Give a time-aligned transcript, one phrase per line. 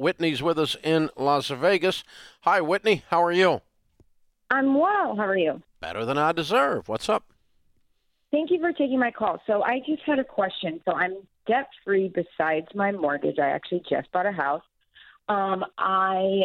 [0.00, 2.02] Whitney's with us in Las Vegas.
[2.40, 3.04] Hi, Whitney.
[3.10, 3.60] How are you?
[4.50, 5.14] I'm well.
[5.14, 5.62] How are you?
[5.80, 6.88] Better than I deserve.
[6.88, 7.24] What's up?
[8.30, 9.42] Thank you for taking my call.
[9.46, 10.80] So I just had a question.
[10.86, 11.16] So I'm
[11.46, 13.38] debt free besides my mortgage.
[13.38, 14.62] I actually just bought a house.
[15.28, 16.44] Um, I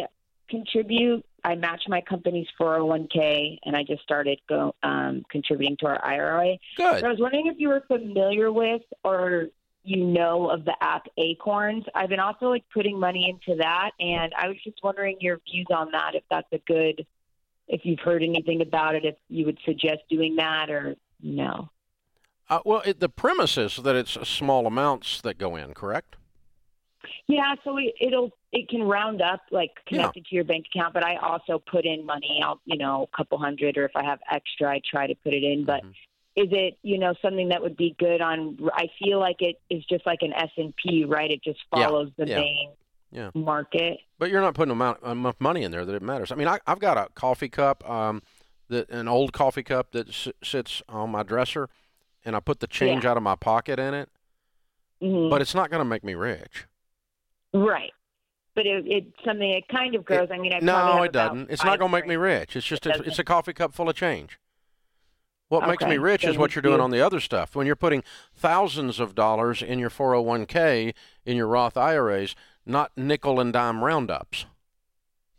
[0.50, 1.24] contribute.
[1.42, 6.58] I match my company's 401k, and I just started go, um, contributing to our IRA.
[6.76, 7.00] Good.
[7.00, 9.46] So I was wondering if you were familiar with or
[9.86, 11.84] you know of the app Acorns.
[11.94, 15.68] I've been also like putting money into that, and I was just wondering your views
[15.74, 16.14] on that.
[16.14, 17.06] If that's a good,
[17.68, 21.70] if you've heard anything about it, if you would suggest doing that or no.
[22.50, 26.16] Uh, well, it, the premise is that it's small amounts that go in, correct?
[27.28, 30.30] Yeah, so it, it'll it can round up like connected yeah.
[30.30, 32.40] to your bank account, but I also put in money.
[32.42, 35.32] I'll you know a couple hundred, or if I have extra, I try to put
[35.32, 35.64] it in.
[35.64, 35.90] But mm-hmm.
[36.36, 38.58] Is it you know something that would be good on?
[38.74, 41.30] I feel like it is just like an S and P, right?
[41.30, 42.24] It just follows yeah.
[42.24, 42.38] the yeah.
[42.38, 42.68] main
[43.10, 43.30] yeah.
[43.34, 43.98] market.
[44.18, 46.30] But you're not putting amount, enough money in there that it matters.
[46.30, 48.22] I mean, I, have got a coffee cup, um,
[48.68, 51.68] that an old coffee cup that s- sits on my dresser,
[52.24, 53.12] and I put the change Yeah.
[53.12, 54.10] out of my pocket in it.
[55.02, 55.30] Mhm.
[55.30, 56.66] But it's not going to make me rich.
[57.52, 57.92] right.
[58.54, 60.28] But it, it's something it kind of grows.
[60.32, 61.50] I mean, I no, it doesn't.
[61.50, 62.56] It's not going to make me rich.
[62.56, 64.38] It's just It a, it's a coffee cup full of change.
[65.48, 67.54] What makes me Okay, rich is what you're doing you- on the other stuff.
[67.54, 68.02] When you're putting
[68.34, 70.92] thousands of dollars in your 401k,
[71.24, 74.46] in your Roth IRAs, not nickel and dime roundups.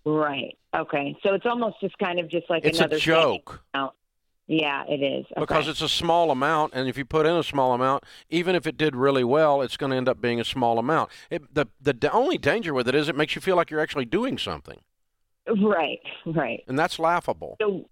[0.06, 0.58] Right.
[0.74, 1.18] Okay.
[1.24, 3.04] So it's almost just kind of just like It's another savings
[3.44, 3.64] joke.
[4.50, 5.26] Yeah, it is.
[5.34, 5.42] Okay.
[5.42, 8.66] because it's a small amount, and if you put in a small amount, even if
[8.66, 11.12] it did really well, it's going to end up being a small amount.
[11.30, 13.82] It, the the d- only danger with it is it makes you feel like you're
[13.82, 14.80] actually doing something,
[15.48, 16.64] right, right.
[16.66, 17.58] and that's laughable.
[17.60, 17.90] So,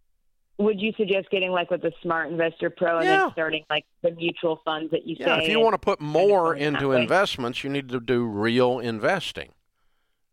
[0.57, 3.17] would you suggest getting like with the SmartVestor Pro and Yeah.
[3.25, 5.43] then starting like the mutual funds that you Yeah, say?
[5.43, 9.53] if you want to put more into investments, you need to do real investing,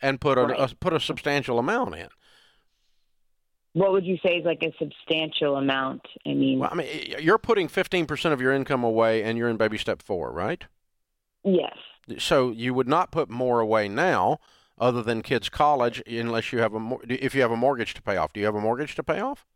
[0.00, 2.08] and put a, a uh, put a substantial amount in.
[3.74, 6.02] what would you say is like a substantial amount?
[6.26, 9.56] I mean, Well, I mean, you're putting 15% of your income away, and you're in
[9.56, 10.64] baby step four, right?
[11.44, 11.76] yes.
[12.18, 14.38] So you would not put more away now,
[14.78, 18.16] other than kids' college, unless you have a if you have a mortgage to pay
[18.16, 18.32] off.
[18.32, 19.46] Do you have a mortgage to pay off?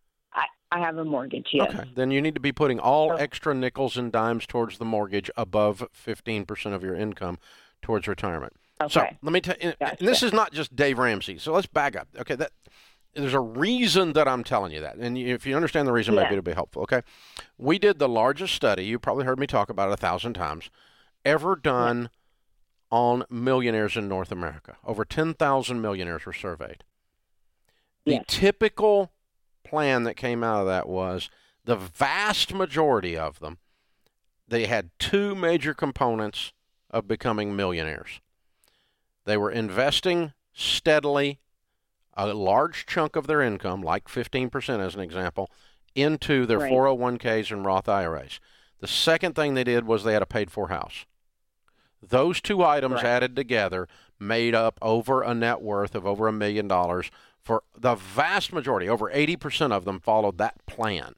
[0.72, 1.68] I, have a mortgage, yes.
[1.74, 1.90] Okay.
[1.94, 3.16] Then you need to be putting all Oh.
[3.16, 7.38] extra nickels and dimes towards the mortgage above 15% of your income
[7.82, 8.54] towards retirement.
[8.82, 8.92] Okay.
[8.92, 9.96] So let me tell you, Gotcha.
[10.00, 11.38] and this is not just Dave Ramsey.
[11.38, 12.08] So let's back up.
[12.18, 12.52] Okay, that
[13.14, 16.22] there's a reason that I'm telling you that, and if you understand the reason, Yeah.
[16.24, 16.82] maybe it'll be helpful.
[16.82, 17.00] Okay,
[17.56, 18.84] we did the largest study.
[18.84, 20.68] You probably heard me talk about it a thousand times,
[21.24, 22.10] ever done
[22.90, 24.76] on millionaires in North America.
[24.84, 26.84] Over 10,000 millionaires were surveyed.
[28.04, 28.24] The Yes.
[28.28, 29.10] typical
[29.68, 31.28] plan that came out of that was
[31.64, 33.58] the vast majority of them
[34.48, 36.52] they had two major components
[36.90, 38.20] of becoming millionaires.
[39.24, 41.40] They were investing steadily
[42.16, 45.50] a large chunk of their income, like 15% as an example,
[45.96, 46.70] into their Right.
[46.72, 48.38] 401ks and Roth IRAs.
[48.78, 51.06] The second thing they did was they had a paid for house.
[52.00, 53.04] Those two items Right.
[53.04, 53.88] added together
[54.20, 57.10] made up over a net worth of over a million dollars
[57.46, 61.14] for the vast majority, over 80% of them followed that plan.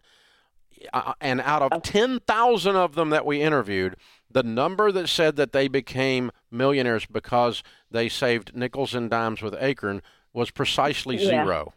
[0.93, 3.97] Uh, and out of 10,000 of them that we interviewed,
[4.31, 9.57] the number that said that they became millionaires because they saved nickels and dimes with
[9.59, 10.03] Acorn
[10.35, 11.45] was precisely Yeah.
[11.45, 11.73] zero.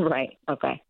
[0.00, 0.36] Right.
[0.48, 0.82] Okay.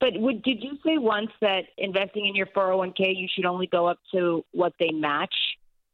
[0.00, 3.86] But would did you say once that investing in your 401k you should only go
[3.86, 5.34] up to what they match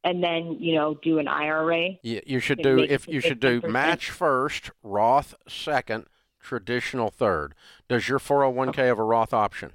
[0.05, 1.91] and then, you know, do an IRA?
[2.03, 6.07] You, you should do if you should do match first, Roth second,
[6.41, 7.55] traditional third.
[7.89, 9.73] Does your 401k have a Roth option?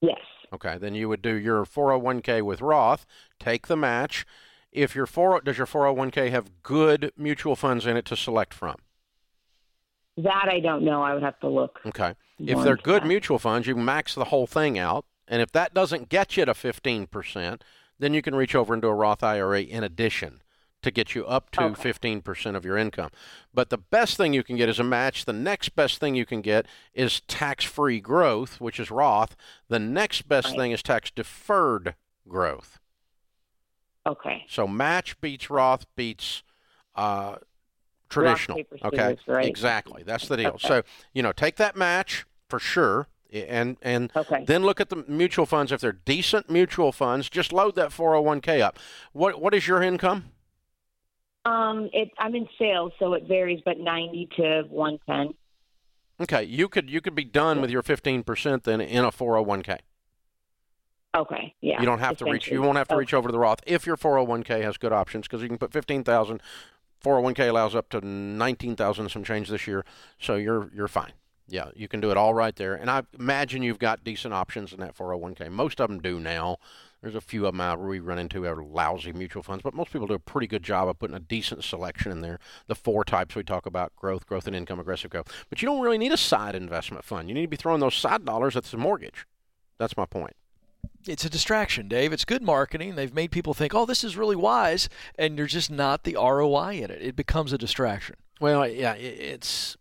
[0.00, 0.20] Yes.
[0.52, 3.06] Okay, then you would do your 401k with Roth,
[3.38, 4.26] take the match.
[4.72, 8.76] If your 4 does your 401k have good mutual funds in it to select from?
[10.16, 11.02] That I don't know.
[11.02, 11.80] I would have to look.
[11.86, 12.14] Okay.
[12.38, 13.08] If they're good that.
[13.08, 15.04] mutual funds, you max the whole thing out.
[15.28, 17.60] And if that doesn't get you to 15%,
[18.00, 20.42] then you can reach over into a Roth IRA in addition
[20.82, 21.92] to get you up to Okay.
[21.92, 23.10] 15% of your income.
[23.52, 25.26] But the best thing you can get is a match.
[25.26, 26.64] The next best thing you can get
[26.94, 29.36] is tax free growth, which is Roth.
[29.68, 30.56] The next best Right.
[30.56, 31.94] thing is tax deferred
[32.26, 32.78] growth.
[34.06, 34.46] Okay.
[34.48, 36.42] So match beats Roth beats
[36.94, 37.36] uh,
[38.08, 38.56] traditional.
[38.56, 39.46] paper, okay, scissors, right?
[39.46, 40.02] exactly.
[40.02, 40.48] That's the deal.
[40.52, 40.66] Okay.
[40.68, 40.82] So
[41.12, 44.44] you know, take that match for sure, and and Okay.
[44.46, 45.72] then look at the mutual funds.
[45.72, 48.78] If they're decent mutual funds, just load that 401k up.
[49.12, 50.32] What what is your income?
[51.46, 55.34] Um, it, I'm in sales, so it varies, but 90 to 110.
[56.20, 59.78] Okay, you could you could be done with your 15% then in a 401k.
[61.16, 61.54] Okay.
[61.60, 61.80] Yeah.
[61.80, 62.48] you don't have to reach.
[62.48, 63.00] You won't have to Okay.
[63.00, 65.72] reach over to the Roth if your 401k has good options because you can put
[65.72, 66.40] 15,000
[67.02, 69.84] 401k allows up to 19,000 some change this year,
[70.18, 71.12] so you're you're fine.
[71.50, 72.74] Yeah, you can do it all right there.
[72.74, 75.50] And I imagine you've got decent options in that 401k.
[75.50, 76.58] Most of them do now.
[77.02, 79.90] There's a few of them out we run into are lousy mutual funds, but most
[79.90, 82.38] people do a pretty good job of putting a decent selection in there.
[82.66, 85.46] The four types we talk about growth, growth and income, aggressive growth.
[85.48, 87.28] But you don't really need a side investment fund.
[87.28, 89.26] You need to be throwing those side dollars at the mortgage.
[89.78, 90.36] That's my point.
[91.06, 92.12] It's a distraction, Dave.
[92.12, 92.94] It's good marketing.
[92.94, 96.82] They've made people think, oh, this is really wise, and there's just not the ROI
[96.82, 97.00] in it.
[97.00, 98.16] It becomes a distraction.
[98.40, 99.76] Well, yeah, it's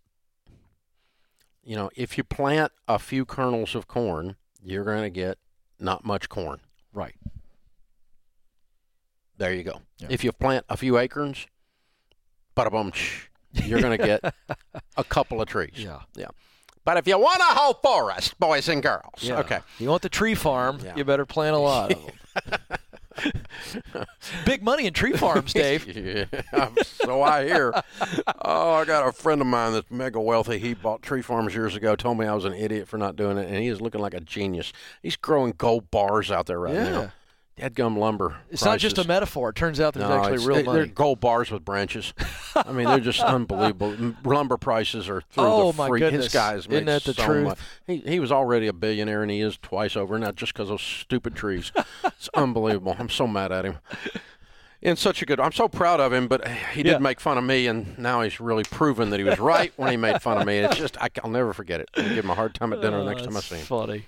[1.69, 5.37] you know, if you plant a few kernels of corn, you're going to get
[5.79, 6.61] not much corn.
[6.91, 7.13] Right.
[9.37, 9.83] There you go.
[9.99, 10.07] Yeah.
[10.09, 11.45] If you plant a few acorns,
[12.57, 12.91] bada bum,
[13.53, 14.33] you're going to get
[14.97, 15.75] a couple of trees.
[15.75, 15.99] Yeah.
[16.15, 16.29] Yeah.
[16.85, 19.37] But if you want a whole forest, boys and girls, yeah.
[19.41, 19.59] okay.
[19.77, 20.95] You want the tree farm, yeah.
[20.95, 22.01] you better plant a lot of
[22.45, 22.78] them.
[24.45, 25.87] Big money in tree farms, Dave.
[26.33, 27.73] yeah, so I hear.
[28.41, 30.57] Oh, I got a friend of mine that's mega wealthy.
[30.57, 31.95] He bought tree farms years ago.
[31.95, 34.13] Told me I was an idiot for not doing it, and he is looking like
[34.13, 34.73] a genius.
[35.01, 36.89] He's growing gold bars out there right yeah.
[36.89, 37.11] now.
[37.59, 38.37] Deadgum lumber.
[38.49, 38.65] It's prices.
[38.65, 39.49] not just a metaphor.
[39.49, 40.79] It turns out there's no, actually real money.
[40.79, 42.13] They're gold bars with branches.
[42.55, 44.15] I mean, they're just unbelievable.
[44.23, 46.25] lumber prices are through oh, the my goodness.
[46.25, 47.45] His guys Isn't that the so truth?
[47.45, 47.59] Much.
[47.87, 50.79] He, he was already a billionaire, and he is twice over, not just because of
[50.79, 51.71] those stupid trees.
[52.03, 52.95] it's unbelievable.
[52.97, 53.77] I'm so mad at him
[54.81, 55.39] in such a good.
[55.39, 58.39] I'm so proud of him, but he did make fun of me, and now he's
[58.39, 60.59] really proven that he was right when he made fun of me.
[60.59, 61.89] It's just I, will never forget it.
[61.95, 63.65] I'll give him a hard time at dinner oh, next time I see him.
[63.65, 64.05] Funny.